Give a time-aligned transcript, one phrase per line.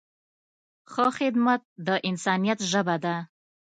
[0.91, 3.15] ښه خدمت د انسانیت ژبه ده.